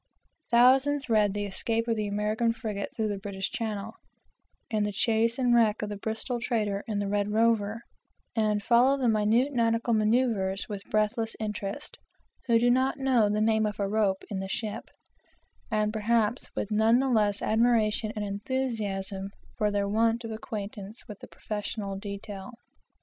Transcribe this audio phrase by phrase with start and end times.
[0.49, 3.93] Thousands read the escape of the American frigate through the British channel,
[4.71, 7.83] and the chase and wreck of the Bristol trader in the Red Rover,
[8.35, 11.99] and follow the minute nautical manoeuvres with breathless interest,
[12.47, 14.89] who do not know the name of a rope in the ship;
[15.69, 21.19] and perhaps with none the less admiration and enthusiasm for their want of acquaintance with
[21.19, 22.53] the professional detail.